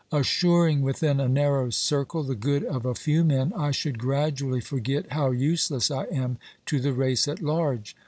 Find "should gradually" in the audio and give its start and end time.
3.69-4.59